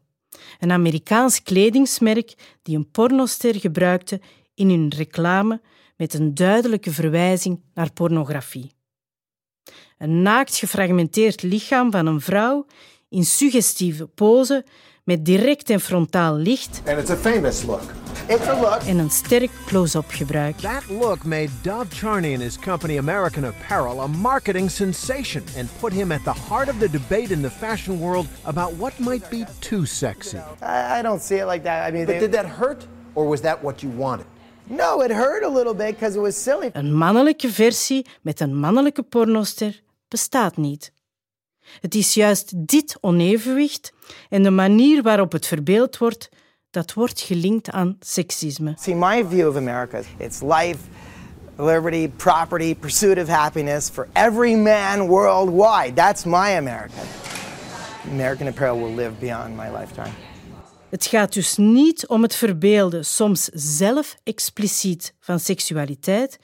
een 0.60 0.72
Amerikaans 0.72 1.44
kledingsmerk 1.44 2.34
die 2.62 2.76
een 2.76 2.92
pornoster 2.92 3.60
gebruikte 3.60 4.22
in 4.54 4.70
hun 4.70 4.94
reclame 4.96 5.62
met 5.96 6.14
een 6.14 6.34
duidelijke 6.34 6.92
verwijzing 6.92 7.62
naar 7.74 7.94
pornografie. 7.94 8.72
Een 9.98 10.22
naakt 10.22 10.56
gefragmenteerd 10.56 11.42
lichaam 11.42 11.92
van 11.92 12.06
een 12.06 12.22
vrouw 12.22 12.66
in 13.10 13.26
suggestieve 13.26 14.08
pose 14.08 14.66
met 15.08 15.26
direct 15.26 15.70
en 15.70 15.80
frontaal 15.80 16.36
licht. 16.36 16.82
And 16.88 16.98
it's 17.00 17.10
a 17.10 17.16
famous 17.16 17.64
look. 17.64 17.82
It's 18.28 18.48
a 18.48 18.60
look. 18.60 18.82
En 18.88 18.98
een 18.98 19.10
sterk 19.10 19.50
close-up 19.66 20.06
gebruik. 20.08 20.58
That 20.58 20.84
look 20.90 21.24
made 21.24 21.50
Dov 21.62 21.86
Charney 21.94 22.34
and 22.34 22.42
his 22.42 22.58
company 22.60 22.98
American 22.98 23.46
Apparel 23.46 24.02
a 24.02 24.08
marketing 24.08 24.72
sensation 24.72 25.44
and 25.58 25.70
put 25.80 25.94
him 25.94 26.12
at 26.12 26.24
the 26.24 26.34
heart 26.50 26.70
of 26.70 26.80
the 26.80 26.90
debate 26.90 27.34
in 27.34 27.42
the 27.42 27.50
fashion 27.50 28.00
world 28.00 28.26
about 28.44 28.72
what 28.78 29.00
might 29.00 29.30
be 29.30 29.46
too 29.60 29.86
sexy. 29.86 30.38
I, 30.62 31.00
I 31.00 31.02
don't 31.02 31.22
see 31.22 31.36
it 31.40 31.46
like 31.46 31.64
that. 31.64 31.88
I 31.90 31.92
mean, 31.92 32.06
But 32.06 32.14
they- 32.14 32.20
did 32.28 32.32
that 32.32 32.46
hurt, 32.46 32.88
or 33.14 33.28
was 33.30 33.42
that 33.42 33.58
what 33.64 33.82
you 33.82 33.92
wanted? 33.98 34.26
no, 34.70 35.02
it 35.04 35.12
hurt 35.12 35.44
a 35.44 35.50
little 35.54 35.74
bit 35.76 35.96
because 35.96 36.18
it 36.18 36.22
was 36.22 36.44
silly. 36.44 36.70
Een 36.74 36.94
mannelijke 36.98 37.50
versie 37.50 38.06
met 38.22 38.40
een 38.40 38.60
mannelijke 38.60 39.04
pornoster 39.04 39.82
bestaat 40.08 40.58
niet. 40.58 40.92
Het 41.82 41.96
is 41.96 42.14
juist 42.14 42.68
dit 42.68 42.98
onevenwicht 43.02 43.94
en 44.30 44.44
de 44.44 44.50
manier 44.50 45.02
waarop 45.02 45.32
het 45.32 45.48
verbeeld 45.48 45.98
wordt 45.98 46.30
dat 46.70 46.94
wordt 46.94 47.22
gelinkt 47.22 47.70
aan 47.70 47.98
seksisme. 48.00 48.74
See, 48.80 48.96
my 48.96 49.26
view 49.30 49.48
of 49.48 49.56
America, 49.56 50.02
it's 50.18 50.42
life, 50.42 50.78
liberty, 51.56 52.10
property, 52.16 52.76
pursuit 52.76 53.18
of 53.18 53.28
happiness 53.28 53.90
for 53.90 54.08
every 54.14 54.56
man 54.56 55.08
worldwide. 55.08 55.94
That's 55.94 56.24
my 56.24 56.58
America. 56.58 57.02
American 58.12 58.48
Apparel 58.48 58.78
will 58.78 58.96
live 58.96 59.12
beyond 59.20 59.56
my 59.56 59.70
lifetime. 59.80 60.14
Het 60.90 61.06
gaat 61.06 61.34
dus 61.34 61.58
niet 61.58 62.08
om 62.08 62.22
het 62.22 62.36
verbeelden, 62.36 63.06
soms 63.06 63.44
zelf 63.54 64.16
expliciet, 64.24 65.14
van 65.20 65.40
seksualiteit, 65.40 66.40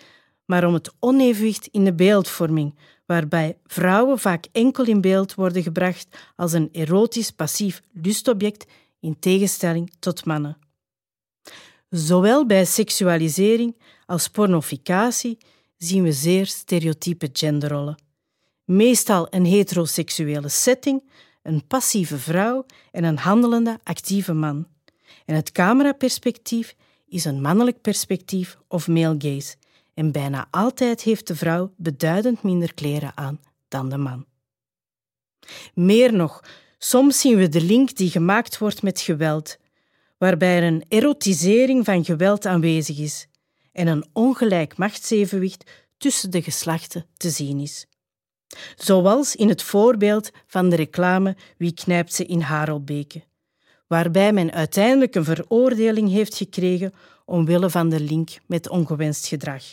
maar 0.45 0.67
om 0.67 0.73
het 0.73 0.91
onevenwicht 0.99 1.67
in 1.67 1.83
de 1.83 1.93
beeldvorming, 1.93 2.77
waarbij 3.13 3.57
vrouwen 3.65 4.19
vaak 4.19 4.45
enkel 4.51 4.85
in 4.85 5.01
beeld 5.01 5.33
worden 5.33 5.63
gebracht 5.63 6.07
als 6.35 6.53
een 6.53 6.69
erotisch 6.71 7.31
passief 7.31 7.81
lustobject 7.91 8.65
in 8.99 9.19
tegenstelling 9.19 9.91
tot 9.99 10.25
mannen. 10.25 10.57
Zowel 11.89 12.45
bij 12.45 12.65
seksualisering 12.65 13.75
als 14.05 14.27
pornificatie 14.27 15.37
zien 15.77 16.03
we 16.03 16.11
zeer 16.11 16.45
stereotype 16.45 17.29
genderrollen. 17.33 18.01
Meestal 18.63 19.27
een 19.29 19.45
heteroseksuele 19.45 20.49
setting, 20.49 21.09
een 21.43 21.67
passieve 21.67 22.17
vrouw 22.17 22.65
en 22.91 23.03
een 23.03 23.17
handelende 23.17 23.79
actieve 23.83 24.33
man. 24.33 24.67
En 25.25 25.35
het 25.35 25.51
cameraperspectief 25.51 26.75
is 27.07 27.25
een 27.25 27.41
mannelijk 27.41 27.81
perspectief 27.81 28.57
of 28.67 28.87
male 28.87 29.15
gaze. 29.17 29.55
En 29.93 30.11
bijna 30.11 30.47
altijd 30.51 31.01
heeft 31.01 31.27
de 31.27 31.35
vrouw 31.35 31.73
beduidend 31.77 32.43
minder 32.43 32.73
kleren 32.73 33.11
aan 33.15 33.39
dan 33.67 33.89
de 33.89 33.97
man. 33.97 34.25
Meer 35.73 36.13
nog, 36.13 36.43
soms 36.77 37.19
zien 37.19 37.37
we 37.37 37.49
de 37.49 37.61
link 37.61 37.95
die 37.95 38.09
gemaakt 38.09 38.57
wordt 38.57 38.81
met 38.81 39.01
geweld, 39.01 39.57
waarbij 40.17 40.57
er 40.57 40.63
een 40.63 40.85
erotisering 40.87 41.85
van 41.85 42.05
geweld 42.05 42.45
aanwezig 42.45 42.97
is 42.97 43.27
en 43.71 43.87
een 43.87 44.05
ongelijk 44.13 44.77
machtsevenwicht 44.77 45.71
tussen 45.97 46.31
de 46.31 46.41
geslachten 46.41 47.05
te 47.17 47.29
zien 47.29 47.59
is. 47.59 47.85
Zoals 48.75 49.35
in 49.35 49.49
het 49.49 49.63
voorbeeld 49.63 50.29
van 50.47 50.69
de 50.69 50.75
reclame 50.75 51.35
Wie 51.57 51.73
knijpt 51.73 52.13
ze 52.13 52.25
in 52.25 52.41
Harelbeke, 52.41 53.23
waarbij 53.87 54.33
men 54.33 54.51
uiteindelijk 54.51 55.15
een 55.15 55.23
veroordeling 55.23 56.09
heeft 56.09 56.37
gekregen 56.37 56.93
omwille 57.25 57.69
van 57.69 57.89
de 57.89 57.99
link 57.99 58.29
met 58.45 58.69
ongewenst 58.69 59.27
gedrag. 59.27 59.63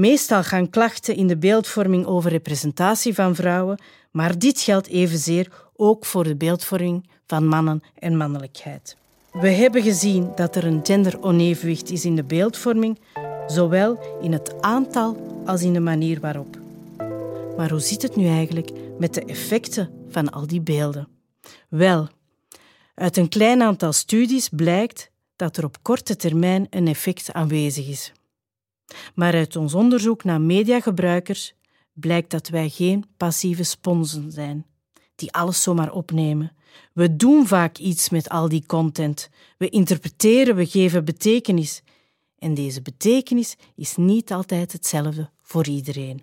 Meestal 0.00 0.42
gaan 0.42 0.70
klachten 0.70 1.16
in 1.16 1.26
de 1.26 1.36
beeldvorming 1.36 2.06
over 2.06 2.30
representatie 2.30 3.14
van 3.14 3.34
vrouwen, 3.34 3.80
maar 4.10 4.38
dit 4.38 4.60
geldt 4.60 4.86
evenzeer 4.86 5.68
ook 5.76 6.04
voor 6.04 6.24
de 6.24 6.36
beeldvorming 6.36 7.10
van 7.26 7.46
mannen 7.46 7.82
en 7.98 8.16
mannelijkheid. 8.16 8.96
We 9.32 9.48
hebben 9.48 9.82
gezien 9.82 10.32
dat 10.34 10.56
er 10.56 10.64
een 10.64 10.80
genderonevenwicht 10.82 11.90
is 11.90 12.04
in 12.04 12.16
de 12.16 12.24
beeldvorming, 12.24 13.00
zowel 13.46 14.18
in 14.20 14.32
het 14.32 14.62
aantal 14.62 15.42
als 15.46 15.62
in 15.62 15.72
de 15.72 15.80
manier 15.80 16.20
waarop. 16.20 16.58
Maar 17.56 17.70
hoe 17.70 17.80
zit 17.80 18.02
het 18.02 18.16
nu 18.16 18.26
eigenlijk 18.26 18.70
met 18.98 19.14
de 19.14 19.24
effecten 19.24 19.90
van 20.08 20.30
al 20.30 20.46
die 20.46 20.60
beelden? 20.60 21.08
Wel, 21.68 22.08
uit 22.94 23.16
een 23.16 23.28
klein 23.28 23.62
aantal 23.62 23.92
studies 23.92 24.48
blijkt 24.48 25.10
dat 25.36 25.56
er 25.56 25.64
op 25.64 25.76
korte 25.82 26.16
termijn 26.16 26.66
een 26.70 26.88
effect 26.88 27.32
aanwezig 27.32 27.88
is. 27.88 28.12
Maar 29.14 29.34
uit 29.34 29.56
ons 29.56 29.74
onderzoek 29.74 30.24
naar 30.24 30.40
mediagebruikers 30.40 31.54
blijkt 31.92 32.30
dat 32.30 32.48
wij 32.48 32.68
geen 32.68 33.04
passieve 33.16 33.62
sponsen 33.62 34.32
zijn, 34.32 34.66
die 35.14 35.32
alles 35.32 35.62
zomaar 35.62 35.92
opnemen. 35.92 36.52
We 36.92 37.16
doen 37.16 37.46
vaak 37.46 37.78
iets 37.78 38.08
met 38.08 38.28
al 38.28 38.48
die 38.48 38.64
content. 38.66 39.28
We 39.58 39.68
interpreteren, 39.68 40.56
we 40.56 40.66
geven 40.66 41.04
betekenis. 41.04 41.82
En 42.38 42.54
deze 42.54 42.82
betekenis 42.82 43.56
is 43.76 43.96
niet 43.96 44.32
altijd 44.32 44.72
hetzelfde 44.72 45.30
voor 45.42 45.66
iedereen. 45.66 46.22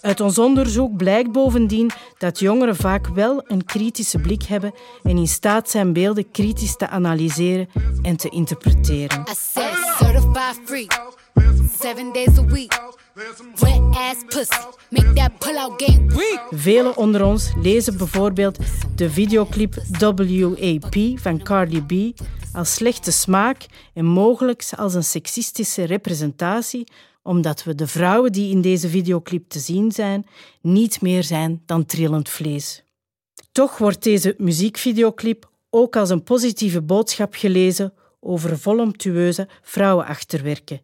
Uit 0.00 0.20
ons 0.20 0.38
onderzoek 0.38 0.96
blijkt 0.96 1.32
bovendien 1.32 1.90
dat 2.18 2.38
jongeren 2.38 2.76
vaak 2.76 3.08
wel 3.08 3.42
een 3.46 3.64
kritische 3.64 4.18
blik 4.18 4.42
hebben 4.42 4.74
en 5.02 5.16
in 5.16 5.28
staat 5.28 5.70
zijn 5.70 5.92
beelden 5.92 6.30
kritisch 6.30 6.76
te 6.76 6.88
analyseren 6.88 7.68
en 8.02 8.16
te 8.16 8.28
interpreteren. 8.28 9.24
Seven 11.80 12.12
days 12.12 12.38
a 12.38 12.44
week. 12.44 12.80
Ass. 13.90 14.48
Velen 16.50 16.96
onder 16.96 17.24
ons 17.24 17.52
lezen 17.62 17.96
bijvoorbeeld 17.96 18.58
de 18.96 19.10
videoclip 19.10 19.74
WAP 19.98 20.94
van 21.14 21.42
Cardi 21.42 21.82
B 21.82 22.20
als 22.52 22.74
slechte 22.74 23.12
smaak 23.12 23.66
en 23.94 24.04
mogelijk 24.04 24.64
als 24.76 24.94
een 24.94 25.04
seksistische 25.04 25.84
representatie, 25.84 26.86
omdat 27.22 27.64
we 27.64 27.74
de 27.74 27.86
vrouwen 27.86 28.32
die 28.32 28.50
in 28.50 28.60
deze 28.60 28.88
videoclip 28.88 29.48
te 29.48 29.58
zien 29.58 29.92
zijn 29.92 30.26
niet 30.60 31.00
meer 31.00 31.24
zijn 31.24 31.62
dan 31.66 31.86
trillend 31.86 32.28
vlees. 32.28 32.84
Toch 33.52 33.78
wordt 33.78 34.02
deze 34.02 34.34
muziekvideoclip 34.38 35.50
ook 35.70 35.96
als 35.96 36.10
een 36.10 36.22
positieve 36.22 36.82
boodschap 36.82 37.34
gelezen 37.34 37.92
over 38.20 38.58
voluptueuze 38.58 39.48
vrouwenachterwerken 39.62 40.80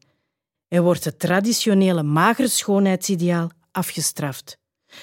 en 0.69 0.83
wordt 0.83 1.05
het 1.05 1.19
traditionele 1.19 2.03
magere 2.03 2.49
schoonheidsideaal 2.49 3.51
afgestraft. 3.73 4.59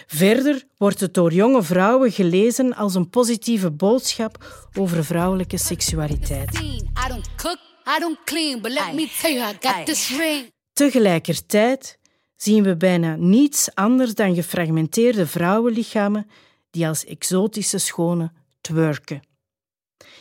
Verder 0.05 0.63
wordt 0.77 0.99
het 0.99 1.13
door 1.13 1.33
jonge 1.33 1.63
vrouwen 1.63 2.11
gelezen 2.11 2.75
als 2.75 2.95
een 2.95 3.09
positieve 3.09 3.71
boodschap 3.71 4.67
over 4.77 5.05
vrouwelijke 5.05 5.57
seksualiteit. 5.57 6.59
I 6.59 7.07
don't 7.07 7.35
cook, 7.35 7.59
I 7.97 7.99
don't 7.99 8.23
clean, 8.23 8.61
but 8.61 8.71
let 8.71 8.93
me 8.93 9.07
tell 9.21 9.33
you, 9.33 9.51
I 9.51 9.57
got 9.59 9.85
this 9.85 10.09
ring. 10.17 10.53
Tegelijkertijd 10.73 11.99
zien 12.35 12.63
we 12.63 12.75
bijna 12.75 13.15
niets 13.15 13.75
anders 13.75 14.13
dan 14.13 14.35
gefragmenteerde 14.35 15.27
vrouwenlichamen 15.27 16.29
die 16.69 16.87
als 16.87 17.05
exotische 17.05 17.77
schone 17.77 18.31
twerken. 18.61 19.21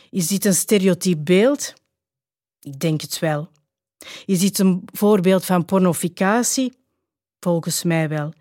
Is 0.09 0.27
dit 0.27 0.45
een 0.45 0.55
stereotyp 0.55 1.25
beeld? 1.25 1.73
Ik 2.59 2.79
denk 2.79 3.01
het 3.01 3.19
wel. 3.19 3.49
Is 4.25 4.39
dit 4.39 4.59
een 4.59 4.81
voorbeeld 4.93 5.45
van 5.45 5.65
pornificatie? 5.65 6.73
Volgens 7.39 7.83
mij 7.83 8.09
wel. 8.09 8.33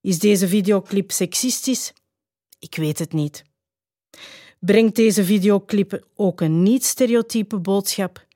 Is 0.00 0.18
deze 0.18 0.48
videoclip 0.48 1.12
seksistisch? 1.12 1.92
Ik 2.58 2.76
weet 2.76 2.98
het 2.98 3.12
niet. 3.12 3.44
Brengt 4.58 4.96
deze 4.96 5.24
videoclip 5.24 6.06
ook 6.14 6.40
een 6.40 6.62
niet-stereotype 6.62 7.58
boodschap? 7.58 8.26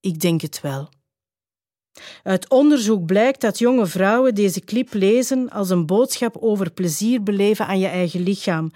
Ik 0.00 0.20
denk 0.20 0.40
het 0.40 0.60
wel. 0.60 0.88
Uit 2.22 2.48
onderzoek 2.48 3.06
blijkt 3.06 3.40
dat 3.40 3.58
jonge 3.58 3.86
vrouwen 3.86 4.34
deze 4.34 4.60
clip 4.60 4.92
lezen 4.92 5.50
als 5.50 5.70
een 5.70 5.86
boodschap 5.86 6.36
over 6.36 6.70
plezier 6.70 7.22
beleven 7.22 7.66
aan 7.66 7.78
je 7.78 7.86
eigen 7.86 8.20
lichaam, 8.20 8.70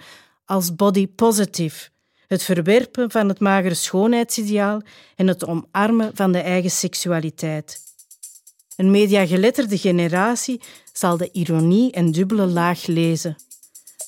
als 0.45 0.75
body 0.75 1.07
positive, 1.07 1.89
het 2.27 2.43
verwerpen 2.43 3.11
van 3.11 3.27
het 3.27 3.39
magere 3.39 3.73
schoonheidsideaal 3.73 4.81
en 5.15 5.27
het 5.27 5.45
omarmen 5.45 6.11
van 6.13 6.31
de 6.31 6.39
eigen 6.39 6.71
seksualiteit. 6.71 7.85
Een 8.75 8.91
mediageletterde 8.91 9.77
generatie 9.77 10.61
zal 10.93 11.17
de 11.17 11.29
ironie 11.31 11.91
en 11.91 12.11
dubbele 12.11 12.45
laag 12.45 12.85
lezen. 12.85 13.35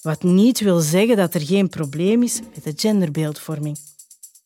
Wat 0.02 0.24
niet 0.24 0.60
wil 0.60 0.80
zeggen 0.80 1.16
dat 1.16 1.34
er 1.34 1.42
geen 1.42 1.70
probleem 1.70 2.24
is 2.24 2.40
met 2.54 2.64
de 2.64 2.74
genderbeeldvorming. 2.76 3.78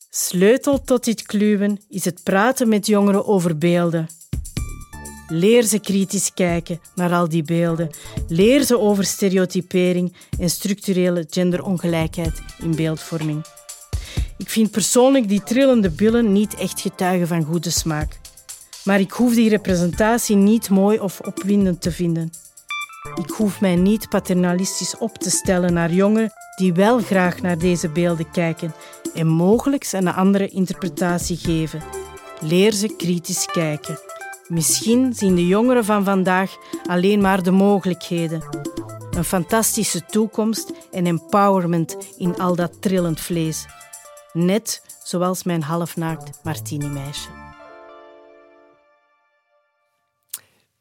Sleutel 0.10 0.82
tot 0.82 1.04
dit 1.04 1.22
kluwen 1.22 1.80
is 1.90 2.06
het 2.06 2.24
praten 2.24 2.70
met 2.70 2.88
jongeren 2.88 3.26
over 3.26 3.58
beelden. 3.58 4.08
Leer 5.28 5.64
ze 5.64 5.80
kritisch 5.80 6.34
kijken 6.34 6.80
naar 6.96 7.14
al 7.14 7.30
die 7.30 7.44
beelden. 7.44 7.90
Leer 8.28 8.64
ze 8.64 8.80
over 8.80 9.04
stereotypering 9.04 10.14
en 10.40 10.50
structurele 10.50 11.26
genderongelijkheid 11.30 12.42
in 12.60 12.76
beeldvorming. 12.76 13.53
Ik 14.38 14.50
vind 14.50 14.72
persoonlijk 14.72 15.28
die 15.28 15.44
trillende 15.44 15.90
billen 15.90 16.32
niet 16.32 16.56
echt 16.56 16.82
getuigen 16.82 17.28
van 17.28 17.44
goede 17.44 17.70
smaak. 17.70 18.20
Maar 18.84 19.00
ik 19.00 19.12
hoef 19.12 19.34
die 19.34 19.50
representatie 19.50 20.36
niet 20.36 20.70
mooi 20.70 21.00
of 21.00 21.20
opwindend 21.20 21.82
te 21.82 21.92
vinden. 21.92 22.32
Ik 23.16 23.30
hoef 23.30 23.62
mij 23.62 23.76
niet 23.76 24.10
paternalistisch 24.10 24.98
op 24.98 25.18
te 25.18 25.30
stellen 25.30 25.74
naar 25.74 25.92
jongeren 25.92 26.34
die 26.56 26.74
wel 26.74 27.00
graag 27.00 27.42
naar 27.42 27.58
deze 27.58 27.90
beelden 27.90 28.32
kijken 28.32 28.74
en 29.14 29.28
mogelijk 29.28 29.88
een 29.92 30.08
andere 30.08 30.48
interpretatie 30.48 31.38
geven. 31.38 31.84
Leer 32.40 32.72
ze 32.72 32.96
kritisch 32.96 33.46
kijken. 33.46 34.00
Misschien 34.48 35.14
zien 35.14 35.36
de 35.36 35.48
jongeren 35.48 35.86
van 35.86 36.04
vandaag 36.04 36.56
alleen 36.86 37.22
maar 37.22 37.44
de 37.44 37.52
mogelijkheden. 37.52 38.44
Een 39.12 39.24
fantastische 39.24 40.06
toekomst 40.06 40.72
en 40.92 41.06
empowerment 41.06 41.98
in 42.18 42.36
al 42.38 42.56
dat 42.56 42.82
trillend 42.82 43.20
vlees. 43.20 43.66
Net 44.34 44.82
zoals 45.04 45.44
mijn 45.44 45.64
halfnaakt 45.64 46.44
martini-meisje. 46.44 47.30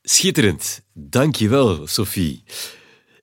Schitterend. 0.03 0.83
Dankjewel, 0.93 1.87
Sophie. 1.87 2.45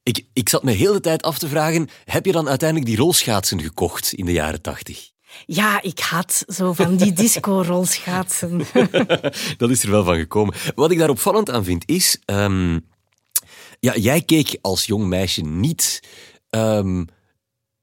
Ik, 0.03 0.25
ik 0.33 0.49
zat 0.49 0.63
me 0.63 0.71
heel 0.71 0.93
de 0.93 0.99
tijd 0.99 1.23
af 1.23 1.37
te 1.37 1.47
vragen, 1.47 1.89
heb 2.05 2.25
je 2.25 2.31
dan 2.31 2.49
uiteindelijk 2.49 2.89
die 2.89 2.99
rolschaatsen 2.99 3.61
gekocht 3.61 4.13
in 4.13 4.25
de 4.25 4.31
jaren 4.31 4.61
tachtig? 4.61 5.09
Ja, 5.45 5.81
ik 5.81 5.99
had 5.99 6.43
zo 6.47 6.73
van 6.73 6.95
die 6.95 7.13
disco-rolschaatsen. 7.23 8.57
dat 9.57 9.69
is 9.69 9.83
er 9.83 9.91
wel 9.91 10.03
van 10.03 10.15
gekomen. 10.15 10.55
Wat 10.75 10.91
ik 10.91 10.97
daar 10.97 11.09
opvallend 11.09 11.49
aan 11.49 11.63
vind 11.63 11.83
is... 11.85 12.19
Um, 12.25 12.87
ja, 13.79 13.95
jij 13.95 14.21
keek 14.21 14.57
als 14.61 14.85
jong 14.85 15.05
meisje 15.05 15.41
niet 15.41 16.03
um, 16.49 17.07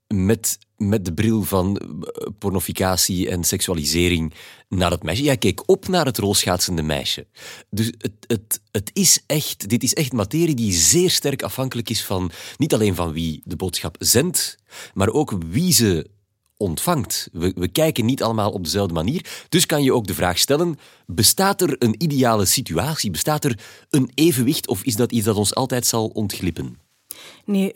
met, 0.06 0.58
met 0.76 1.04
de 1.04 1.14
bril 1.14 1.42
van 1.42 1.76
eh, 1.76 2.26
pornificatie 2.38 3.28
en 3.28 3.44
seksualisering 3.44 4.34
naar 4.68 4.90
het 4.90 5.02
meisje. 5.02 5.22
Jij 5.22 5.36
keek 5.36 5.62
op 5.68 5.88
naar 5.88 6.06
het 6.06 6.18
rolschaatsende 6.18 6.82
meisje. 6.82 7.26
Dus 7.70 7.86
het, 7.86 8.12
het, 8.26 8.60
het 8.70 8.90
is 8.92 9.22
echt, 9.26 9.68
dit 9.68 9.82
is 9.82 9.94
echt 9.94 10.12
materie 10.12 10.54
die 10.54 10.72
zeer 10.72 11.10
sterk 11.10 11.42
afhankelijk 11.42 11.90
is 11.90 12.04
van 12.04 12.30
niet 12.56 12.74
alleen 12.74 12.94
van 12.94 13.12
wie 13.12 13.42
de 13.44 13.56
boodschap 13.56 13.96
zendt, 13.98 14.56
maar 14.94 15.08
ook 15.08 15.38
wie 15.50 15.72
ze 15.72 16.10
ontvangt. 16.56 17.28
We, 17.32 17.52
we 17.54 17.68
kijken 17.68 18.04
niet 18.04 18.22
allemaal 18.22 18.50
op 18.50 18.64
dezelfde 18.64 18.94
manier. 18.94 19.46
Dus 19.48 19.66
kan 19.66 19.82
je 19.82 19.94
ook 19.94 20.06
de 20.06 20.14
vraag 20.14 20.38
stellen: 20.38 20.78
bestaat 21.06 21.60
er 21.60 21.76
een 21.78 21.94
ideale 22.02 22.44
situatie? 22.44 23.10
Bestaat 23.10 23.44
er 23.44 23.60
een 23.90 24.10
evenwicht 24.14 24.68
of 24.68 24.82
is 24.82 24.96
dat 24.96 25.12
iets 25.12 25.24
dat 25.24 25.36
ons 25.36 25.54
altijd 25.54 25.86
zal 25.86 26.06
ontglippen? 26.06 26.85
Nee, 27.44 27.72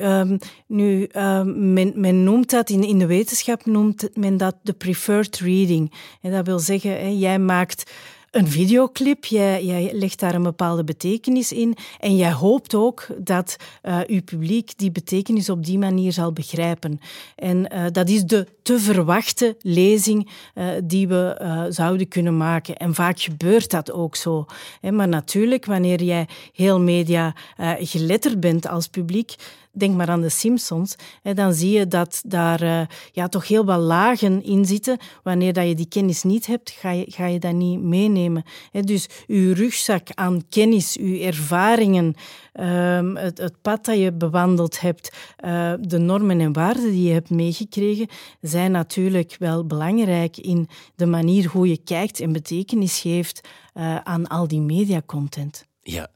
nu, 0.66 1.08
um, 1.16 1.72
men, 1.72 1.92
men, 1.94 2.24
noemt 2.24 2.50
dat, 2.50 2.70
in, 2.70 2.84
in 2.84 2.98
de 2.98 3.06
wetenschap 3.06 3.66
noemt 3.66 4.08
men 4.16 4.36
dat 4.36 4.56
de 4.62 4.72
preferred 4.72 5.38
reading. 5.38 5.92
En 6.20 6.30
dat 6.30 6.46
wil 6.46 6.58
zeggen, 6.58 6.90
hè, 6.90 7.08
jij 7.08 7.38
maakt 7.38 7.92
een 8.30 8.48
videoclip. 8.48 9.24
Jij, 9.24 9.90
legt 9.92 10.20
daar 10.20 10.34
een 10.34 10.42
bepaalde 10.42 10.84
betekenis 10.84 11.52
in. 11.52 11.76
En 11.98 12.16
jij 12.16 12.32
hoopt 12.32 12.74
ook 12.74 13.06
dat 13.18 13.56
uh, 13.82 13.98
uw 14.06 14.22
publiek 14.22 14.78
die 14.78 14.90
betekenis 14.90 15.48
op 15.50 15.64
die 15.64 15.78
manier 15.78 16.12
zal 16.12 16.32
begrijpen. 16.32 17.00
En 17.36 17.56
uh, 17.74 17.84
dat 17.92 18.08
is 18.08 18.24
de 18.24 18.46
te 18.62 18.78
verwachte 18.78 19.56
lezing 19.60 20.30
uh, 20.54 20.68
die 20.84 21.08
we 21.08 21.66
zouden 21.70 22.08
kunnen 22.08 22.36
maken. 22.36 22.76
En 22.76 22.94
vaak 22.94 23.20
gebeurt 23.20 23.70
dat 23.70 23.92
ook 23.92 24.16
zo. 24.16 24.46
Maar 24.90 25.08
natuurlijk, 25.08 25.64
wanneer 25.64 26.02
jij 26.02 26.28
heel 26.52 26.80
media 26.80 27.34
geletterd 27.78 28.40
bent 28.40 28.68
als 28.68 28.86
publiek, 28.86 29.34
denk 29.72 29.96
maar 29.96 30.08
aan 30.08 30.20
de 30.20 30.28
Simpsons, 30.28 30.96
hè, 31.22 31.34
dan 31.34 31.52
zie 31.52 31.70
je 31.70 31.86
dat 31.86 32.22
daar 32.26 32.62
uh, 32.62 32.82
ja, 33.12 33.28
toch 33.28 33.48
heel 33.48 33.64
wat 33.64 33.80
lagen 33.80 34.42
in 34.42 34.64
zitten. 34.64 34.98
Wanneer 35.22 35.52
dat 35.52 35.68
je 35.68 35.74
die 35.74 35.88
kennis 35.88 36.22
niet 36.22 36.46
hebt, 36.46 36.70
ga 36.70 36.90
je, 36.90 37.04
ga 37.08 37.26
je 37.26 37.38
dat 37.38 37.52
niet 37.52 37.82
meenemen. 37.82 38.44
Hè. 38.70 38.80
Dus 38.80 39.08
uw 39.26 39.54
rugzak 39.54 40.08
aan 40.14 40.42
kennis, 40.48 40.96
uw 40.96 41.20
ervaringen, 41.20 42.14
um, 42.60 43.16
het, 43.16 43.38
het, 43.38 43.54
pad 43.62 43.84
dat 43.84 43.98
je 43.98 44.12
bewandeld 44.12 44.80
hebt, 44.80 45.16
uh, 45.44 45.72
de 45.80 45.98
normen 45.98 46.40
en 46.40 46.52
waarden 46.52 46.90
die 46.90 47.06
je 47.06 47.12
hebt 47.12 47.30
meegekregen, 47.30 48.08
zijn 48.40 48.70
natuurlijk 48.70 49.36
wel 49.38 49.66
belangrijk 49.66 50.36
in 50.36 50.68
de 50.94 51.06
manier 51.06 51.48
hoe 51.48 51.68
je 51.68 51.78
kijkt 51.78 52.20
en 52.20 52.32
betekenis 52.32 53.00
geeft 53.00 53.48
uh, 53.74 53.96
aan 53.96 54.26
al 54.26 54.48
die 54.48 54.60
mediacontent. 54.60 55.66
Ja, 55.82 56.08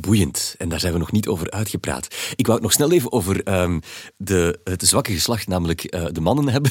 boeiend. 0.00 0.54
En 0.58 0.68
daar 0.68 0.80
zijn 0.80 0.92
we 0.92 0.98
nog 0.98 1.12
niet 1.12 1.28
over 1.28 1.50
uitgepraat. 1.50 2.08
Ik 2.36 2.46
wou 2.46 2.58
het 2.58 2.66
nog 2.66 2.72
snel 2.72 2.92
even 2.92 3.12
over 3.12 3.60
um, 3.60 3.80
de, 4.16 4.60
het 4.64 4.82
zwakke 4.86 5.12
geslacht, 5.12 5.48
namelijk 5.48 5.94
uh, 5.94 6.04
de 6.12 6.20
mannen 6.20 6.48
hebben. 6.48 6.70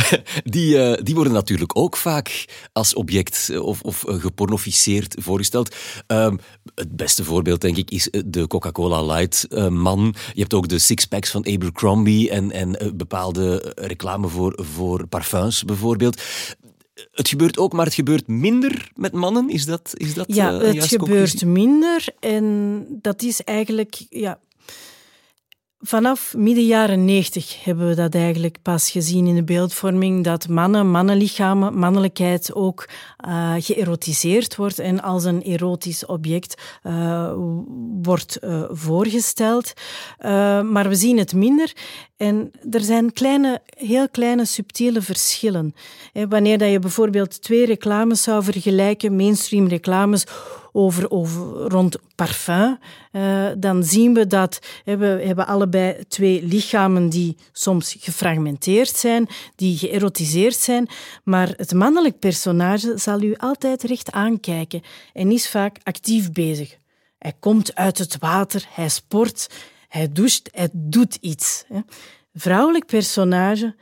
die, 0.44 0.76
uh, 0.76 0.94
die 1.02 1.14
worden 1.14 1.32
natuurlijk 1.32 1.78
ook 1.78 1.96
vaak 1.96 2.44
als 2.72 2.94
object 2.94 3.48
eh, 3.50 3.62
of, 3.62 3.80
of 3.82 4.04
gepornoficeerd 4.06 5.14
voorgesteld. 5.18 5.74
Um, 6.06 6.38
het 6.74 6.96
beste 6.96 7.24
voorbeeld, 7.24 7.60
denk 7.60 7.76
ik, 7.76 7.90
is 7.90 8.08
de 8.26 8.46
Coca-Cola 8.46 9.02
Light 9.02 9.46
man. 9.70 10.14
Je 10.34 10.40
hebt 10.40 10.54
ook 10.54 10.68
de 10.68 10.78
sixpacks 10.78 11.30
van 11.30 11.46
Abercrombie 11.46 12.30
en, 12.30 12.50
en 12.52 12.96
bepaalde 12.96 13.72
reclame 13.76 14.28
voor, 14.28 14.58
voor 14.62 15.06
parfums 15.06 15.64
bijvoorbeeld 15.64 16.22
het 17.12 17.28
gebeurt 17.28 17.58
ook, 17.58 17.72
maar 17.72 17.84
het 17.84 17.94
gebeurt 17.94 18.26
minder 18.26 18.90
met 18.94 19.12
mannen. 19.12 19.48
Is 19.48 19.64
dat, 19.64 19.92
is 19.94 20.14
dat 20.14 20.34
Ja, 20.34 20.52
uh, 20.52 20.72
het 20.72 20.84
gebeurt 20.84 21.44
minder. 21.44 22.06
En 22.20 22.86
dat 23.00 23.22
is 23.22 23.42
eigenlijk 23.42 24.06
ja, 24.08 24.38
Vanaf 25.86 26.34
midden 26.36 26.66
jaren 26.66 27.04
90 27.04 27.64
hebben 27.64 27.88
we 27.88 27.94
dat 27.94 28.14
eigenlijk 28.14 28.56
pas 28.62 28.90
gezien 28.90 29.26
in 29.26 29.34
de 29.34 29.44
beeldvorming, 29.44 30.24
dat 30.24 30.48
mannen, 30.48 30.90
mannenlichamen, 30.90 31.78
mannelijkheid 31.78 32.54
ook 32.54 32.88
uh, 33.28 33.54
geërotiseerd 33.58 34.56
wordt 34.56 34.78
en 34.78 35.02
als 35.02 35.24
een 35.24 35.42
erotisch 35.42 36.06
object 36.06 36.62
uh, 36.82 37.32
wordt 38.02 38.38
uh, 38.44 38.62
voorgesteld. 38.68 39.72
maar 40.62 40.88
we 40.88 40.94
zien 40.94 41.18
het 41.18 41.34
minder 41.34 41.72
en 42.16 42.50
er 42.70 42.80
zijn 42.80 43.12
kleine, 43.12 43.62
heel 43.66 44.08
kleine 44.08 44.44
subtiele 44.44 45.02
verschillen. 45.02 45.74
wanneer 46.28 46.58
dat 46.58 46.70
je 46.70 46.78
bijvoorbeeld 46.78 47.42
twee 47.42 47.66
reclames 47.66 48.22
zou 48.22 48.42
vergelijken, 48.42 49.16
mainstream 49.16 49.68
reclames, 49.68 50.24
over, 50.72 51.10
over, 51.10 51.42
rond 51.68 51.96
parfum, 52.14 52.78
uh, 53.12 53.46
dan 53.58 53.84
zien 53.84 54.14
we 54.14 54.26
dat 54.26 54.58
we 54.84 55.06
hebben 55.06 55.46
allebei 55.46 56.04
twee 56.08 56.42
lichamen 56.42 57.08
die 57.08 57.36
soms 57.52 57.96
gefragmenteerd 57.98 58.96
zijn, 58.96 59.28
die 59.54 59.78
geërotiseerd 59.78 60.56
zijn, 60.56 60.88
maar 61.24 61.54
het 61.56 61.74
mannelijk 61.74 62.18
personage 62.18 62.98
zal 62.98 63.22
u 63.22 63.34
altijd 63.36 63.82
recht 63.82 64.12
aankijken 64.12 64.82
en 65.12 65.32
is 65.32 65.48
vaak 65.48 65.78
actief 65.82 66.32
bezig. 66.32 66.76
Hij 67.18 67.32
komt 67.40 67.74
uit 67.74 67.98
het 67.98 68.18
water, 68.18 68.66
hij 68.70 68.88
sport, 68.88 69.48
hij 69.96 70.12
doucht, 70.12 70.48
hij 70.52 70.68
doet 70.72 71.14
iets. 71.20 71.64
Vrouwelijk 72.34 72.86
personage 72.86 73.74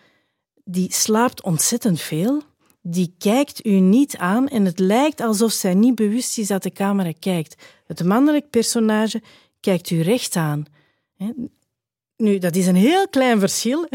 die 0.65 0.93
slaapt 0.93 1.43
ontzettend 1.43 2.01
veel, 2.01 2.43
die 2.83 3.15
kijkt 3.19 3.67
u 3.67 3.71
niet 3.71 4.17
aan 4.17 4.49
en 4.49 4.65
het 4.65 4.79
lijkt 4.79 5.21
alsof 5.21 5.53
zij 5.53 5.75
niet 5.75 5.95
bewust 5.95 6.39
is 6.39 6.47
dat 6.47 6.63
de 6.63 6.73
camera 6.73 7.13
kijkt. 7.19 7.63
Het 7.87 8.05
mannelijk 8.05 8.51
personage 8.51 9.23
kijkt 9.61 9.91
u 9.91 10.01
recht 10.01 10.37
aan. 10.37 10.65
Nu, 12.17 12.39
dat 12.39 12.57
is 12.57 12.67
een 12.67 12.77
heel 12.77 13.09
klein 13.09 13.39
verschil. 13.39 13.89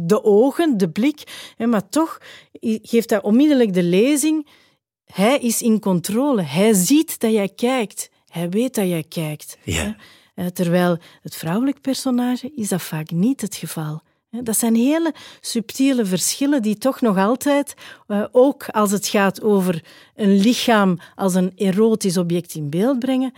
De 0.00 0.24
ogen, 0.24 0.78
de 0.78 0.90
blik, 0.90 1.52
maar 1.58 1.88
toch 1.88 2.18
geeft 2.60 3.08
dat 3.08 3.22
onmiddellijk 3.22 3.72
de 3.72 3.82
lezing. 3.82 4.46
Hij 5.04 5.38
is 5.38 5.62
in 5.62 5.80
controle. 5.80 6.42
Hij 6.42 6.72
ziet 6.72 7.18
dat 7.18 7.32
jij 7.32 7.48
kijkt. 7.48 8.10
Hij 8.26 8.48
weet 8.48 8.74
dat 8.74 8.88
jij 8.88 9.04
kijkt. 9.08 9.58
Ja. 9.64 9.96
Terwijl 10.52 10.98
het 11.22 11.36
vrouwelijk 11.36 11.80
personage 11.80 12.52
is 12.54 12.68
dat 12.68 12.82
vaak 12.82 13.10
niet 13.10 13.40
het 13.40 13.54
geval. 13.54 14.02
Dat 14.30 14.58
zijn 14.58 14.74
hele 14.74 15.14
subtiele 15.40 16.04
verschillen 16.04 16.62
die 16.62 16.78
toch 16.78 17.00
nog 17.00 17.16
altijd, 17.16 17.74
uh, 18.08 18.24
ook 18.32 18.68
als 18.68 18.90
het 18.90 19.06
gaat 19.06 19.42
over 19.42 19.84
een 20.14 20.36
lichaam 20.36 20.98
als 21.14 21.34
een 21.34 21.52
erotisch 21.56 22.16
object 22.16 22.54
in 22.54 22.70
beeld 22.70 22.98
brengen, 22.98 23.32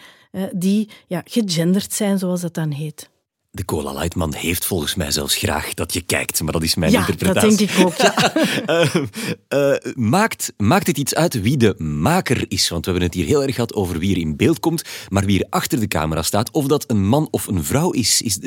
die 0.52 0.88
ja, 1.07 1.22
gegenderd 1.24 1.92
zijn, 1.92 2.18
zoals 2.18 2.40
dat 2.40 2.54
dan 2.54 2.70
heet. 2.70 3.12
De 3.54 3.64
Cola 3.64 3.92
Lightman 3.92 4.34
heeft 4.34 4.64
volgens 4.64 4.94
mij 4.94 5.10
zelfs 5.10 5.36
graag 5.36 5.74
dat 5.74 5.92
je 5.92 6.00
kijkt, 6.00 6.42
maar 6.42 6.52
dat 6.52 6.62
is 6.62 6.74
mijn 6.74 6.92
ja, 6.92 6.98
interpretatie. 6.98 7.48
dat 7.48 7.58
denk 7.58 7.70
ik 7.70 7.86
ook, 7.86 7.96
ja. 7.96 9.82
uh, 9.84 9.94
maakt, 10.14 10.52
maakt 10.56 10.86
het 10.86 10.98
iets 10.98 11.14
uit 11.14 11.40
wie 11.40 11.56
de 11.56 11.74
maker 11.78 12.44
is? 12.48 12.68
Want 12.68 12.84
we 12.84 12.90
hebben 12.90 13.08
het 13.08 13.18
hier 13.18 13.26
heel 13.26 13.42
erg 13.42 13.54
gehad 13.54 13.74
over 13.74 13.98
wie 13.98 14.14
er 14.14 14.20
in 14.20 14.36
beeld 14.36 14.60
komt, 14.60 14.82
maar 15.08 15.24
wie 15.24 15.40
er 15.40 15.46
achter 15.50 15.80
de 15.80 15.88
camera 15.88 16.22
staat, 16.22 16.50
of 16.50 16.66
dat 16.66 16.90
een 16.90 17.06
man 17.06 17.28
of 17.30 17.46
een 17.46 17.64
vrouw 17.64 17.90
is, 17.90 18.22
is 18.22 18.38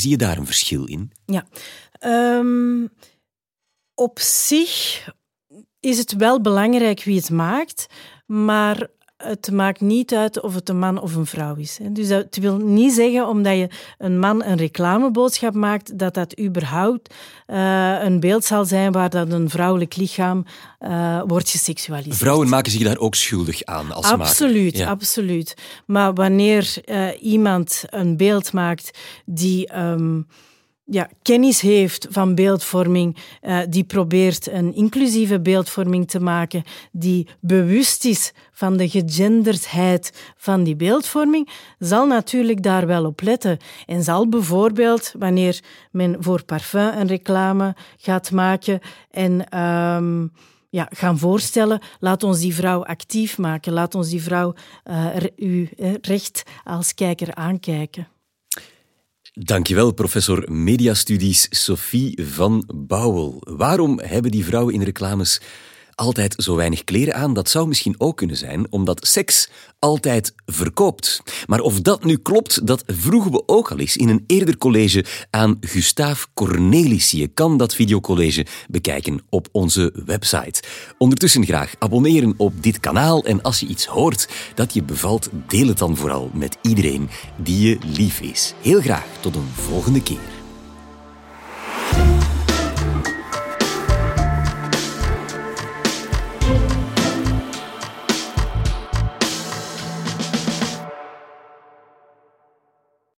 zie 0.00 0.10
je 0.10 0.16
daar 0.16 0.36
een 0.36 0.46
verschil 0.46 0.84
in? 0.84 1.12
Ja. 1.26 1.46
Um, 2.36 2.90
op 3.94 4.18
zich 4.18 5.04
is 5.80 5.98
het 5.98 6.16
wel 6.16 6.40
belangrijk 6.40 7.02
wie 7.02 7.16
het 7.16 7.30
maakt, 7.30 7.86
maar 8.26 8.88
het 9.22 9.50
maakt 9.52 9.80
niet 9.80 10.14
uit 10.14 10.40
of 10.40 10.54
het 10.54 10.68
een 10.68 10.78
man 10.78 11.00
of 11.00 11.14
een 11.14 11.26
vrouw 11.26 11.54
is. 11.54 11.78
Dus 11.90 12.08
dat 12.08 12.36
wil 12.40 12.56
niet 12.56 12.92
zeggen, 12.92 13.28
omdat 13.28 13.56
je 13.56 13.68
een 13.98 14.18
man 14.18 14.44
een 14.44 14.56
reclameboodschap 14.56 15.54
maakt, 15.54 15.98
dat 15.98 16.14
dat 16.14 16.40
überhaupt 16.40 17.14
uh, 17.46 18.02
een 18.02 18.20
beeld 18.20 18.44
zal 18.44 18.64
zijn 18.64 18.92
waar 18.92 19.10
dat 19.10 19.32
een 19.32 19.50
vrouwelijk 19.50 19.96
lichaam 19.96 20.44
uh, 20.80 21.22
wordt 21.26 21.50
geseksualiseerd. 21.50 22.16
Vrouwen 22.16 22.48
maken 22.48 22.72
zich 22.72 22.82
daar 22.82 22.98
ook 22.98 23.14
schuldig 23.14 23.64
aan 23.64 23.92
als 23.92 24.06
absoluut. 24.06 24.80
Absoluut, 24.80 25.54
Maar 25.86 26.14
wanneer 26.14 26.74
uh, 26.84 27.08
iemand 27.20 27.84
een 27.90 28.16
beeld 28.16 28.52
maakt 28.52 28.98
die... 29.24 29.78
Um, 29.78 30.26
ja, 30.84 31.08
kennis 31.22 31.60
heeft 31.60 32.06
van 32.10 32.34
beeldvorming, 32.34 33.16
uh, 33.42 33.58
die 33.68 33.84
probeert 33.84 34.48
een 34.50 34.74
inclusieve 34.74 35.40
beeldvorming 35.40 36.08
te 36.08 36.20
maken, 36.20 36.62
die 36.92 37.28
bewust 37.40 38.04
is 38.04 38.32
van 38.52 38.76
de 38.76 38.88
gegenderdheid 38.88 40.32
van 40.36 40.62
die 40.62 40.76
beeldvorming, 40.76 41.48
zal 41.78 42.06
natuurlijk 42.06 42.62
daar 42.62 42.86
wel 42.86 43.04
op 43.04 43.20
letten. 43.20 43.58
En 43.86 44.02
zal 44.02 44.28
bijvoorbeeld, 44.28 45.14
wanneer 45.18 45.60
men 45.90 46.16
voor 46.18 46.44
parfum 46.44 46.88
een 46.98 47.06
reclame 47.06 47.74
gaat 47.96 48.30
maken 48.30 48.80
en 49.10 49.58
um, 49.58 50.32
ja, 50.70 50.88
gaan 50.90 51.18
voorstellen, 51.18 51.80
laat 52.00 52.22
ons 52.22 52.40
die 52.40 52.54
vrouw 52.54 52.84
actief 52.84 53.38
maken, 53.38 53.72
laat 53.72 53.94
ons 53.94 54.08
die 54.08 54.22
vrouw 54.22 54.54
uh, 54.90 55.06
u 55.36 55.68
recht 56.00 56.42
als 56.64 56.94
kijker 56.94 57.34
aankijken. 57.34 58.11
Dankjewel, 59.34 59.92
professor 59.92 60.52
Mediastudies 60.52 61.46
Sophie 61.50 62.18
van 62.22 62.70
Bouwel. 62.74 63.36
Waarom 63.40 64.00
hebben 64.00 64.30
die 64.30 64.44
vrouwen 64.44 64.74
in 64.74 64.82
reclames 64.82 65.40
altijd 65.94 66.34
zo 66.36 66.56
weinig 66.56 66.84
kleren 66.84 67.14
aan? 67.14 67.34
Dat 67.34 67.48
zou 67.48 67.68
misschien 67.68 67.94
ook 67.98 68.16
kunnen 68.16 68.36
zijn 68.36 68.66
omdat 68.72 69.06
seks 69.06 69.48
altijd 69.78 70.34
verkoopt. 70.46 71.22
Maar 71.46 71.60
of 71.60 71.80
dat 71.80 72.04
nu 72.04 72.16
klopt, 72.16 72.66
dat 72.66 72.82
vroegen 72.86 73.32
we 73.32 73.42
ook 73.46 73.70
al 73.70 73.78
eens 73.78 73.96
in 73.96 74.08
een 74.08 74.24
eerder 74.26 74.58
college 74.58 75.04
aan 75.30 75.56
Gustaaf 75.60 76.28
Cornelissen. 76.34 77.18
Je 77.18 77.26
kan 77.26 77.56
dat 77.56 77.74
videocollege 77.74 78.46
bekijken 78.68 79.20
op 79.28 79.48
onze 79.52 79.92
website. 80.04 80.62
Ondertussen 80.98 81.44
graag 81.44 81.74
abonneren 81.78 82.34
op 82.36 82.62
dit 82.62 82.80
kanaal 82.80 83.24
en 83.24 83.42
als 83.42 83.60
je 83.60 83.66
iets 83.66 83.86
hoort 83.86 84.28
dat 84.54 84.74
je 84.74 84.82
bevalt, 84.82 85.28
deel 85.46 85.68
het 85.68 85.78
dan 85.78 85.96
vooral 85.96 86.30
met 86.34 86.56
iedereen 86.62 87.08
die 87.36 87.68
je 87.68 87.78
lief 87.96 88.20
is. 88.20 88.54
Heel 88.60 88.80
graag 88.80 89.06
tot 89.20 89.34
een 89.34 89.48
volgende 89.54 90.02
keer. 90.02 90.40